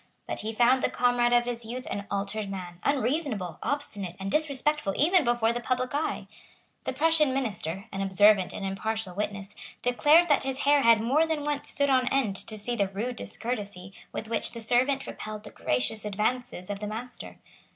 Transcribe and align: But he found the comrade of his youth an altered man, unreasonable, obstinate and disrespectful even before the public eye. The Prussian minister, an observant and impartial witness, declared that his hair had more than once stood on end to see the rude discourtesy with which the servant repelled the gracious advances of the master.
But 0.27 0.39
he 0.39 0.51
found 0.51 0.81
the 0.81 0.89
comrade 0.89 1.31
of 1.31 1.45
his 1.45 1.63
youth 1.63 1.85
an 1.87 2.07
altered 2.09 2.49
man, 2.49 2.79
unreasonable, 2.83 3.59
obstinate 3.61 4.15
and 4.19 4.31
disrespectful 4.31 4.95
even 4.97 5.23
before 5.23 5.53
the 5.53 5.59
public 5.59 5.93
eye. 5.93 6.25
The 6.85 6.91
Prussian 6.93 7.35
minister, 7.35 7.85
an 7.91 8.01
observant 8.01 8.51
and 8.51 8.65
impartial 8.65 9.13
witness, 9.13 9.53
declared 9.83 10.27
that 10.27 10.41
his 10.41 10.61
hair 10.61 10.81
had 10.81 11.01
more 11.01 11.27
than 11.27 11.43
once 11.43 11.69
stood 11.69 11.91
on 11.91 12.07
end 12.07 12.35
to 12.47 12.57
see 12.57 12.75
the 12.75 12.87
rude 12.87 13.17
discourtesy 13.17 13.93
with 14.11 14.27
which 14.27 14.53
the 14.53 14.61
servant 14.61 15.05
repelled 15.05 15.43
the 15.43 15.51
gracious 15.51 16.03
advances 16.03 16.71
of 16.71 16.79
the 16.79 16.87
master. 16.87 17.37